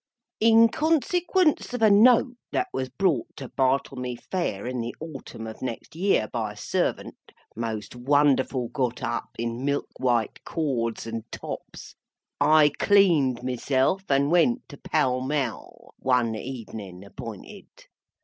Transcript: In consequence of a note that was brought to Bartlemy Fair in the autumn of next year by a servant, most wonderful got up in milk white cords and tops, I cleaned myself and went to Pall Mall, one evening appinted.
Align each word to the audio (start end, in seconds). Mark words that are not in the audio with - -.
In 0.39 0.67
consequence 0.69 1.75
of 1.75 1.83
a 1.83 1.91
note 1.91 2.35
that 2.51 2.69
was 2.73 2.89
brought 2.89 3.27
to 3.35 3.49
Bartlemy 3.49 4.15
Fair 4.15 4.65
in 4.65 4.81
the 4.81 4.95
autumn 4.99 5.45
of 5.45 5.61
next 5.61 5.95
year 5.95 6.27
by 6.27 6.53
a 6.53 6.57
servant, 6.57 7.17
most 7.55 7.95
wonderful 7.95 8.69
got 8.69 9.03
up 9.03 9.29
in 9.37 9.63
milk 9.63 9.89
white 9.99 10.43
cords 10.43 11.05
and 11.05 11.31
tops, 11.31 11.93
I 12.39 12.69
cleaned 12.79 13.43
myself 13.43 14.05
and 14.09 14.31
went 14.31 14.67
to 14.69 14.77
Pall 14.77 15.21
Mall, 15.21 15.93
one 15.99 16.33
evening 16.33 17.05
appinted. 17.05 17.67